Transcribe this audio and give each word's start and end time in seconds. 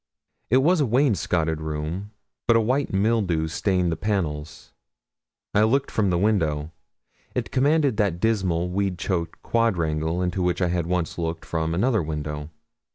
It 0.49 0.63
was 0.63 0.81
a 0.81 0.85
wainscoted 0.87 1.61
room, 1.61 2.09
but 2.47 2.55
a 2.55 2.59
white 2.59 2.91
mildew 2.91 3.47
stained 3.47 3.91
the 3.91 3.95
panels. 3.95 4.73
I 5.53 5.61
looked 5.61 5.91
from 5.91 6.09
the 6.09 6.17
window: 6.17 6.71
it 7.35 7.51
commanded 7.51 7.97
that 7.97 8.19
dismal, 8.19 8.71
weed 8.71 8.97
choked 8.97 9.43
quadrangle 9.43 10.23
into 10.23 10.41
which 10.41 10.59
I 10.59 10.69
had 10.69 10.87
once 10.87 11.19
looked 11.19 11.45
from 11.45 11.75
another 11.75 12.01
window. 12.01 12.49